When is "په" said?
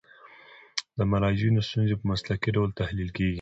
1.99-2.05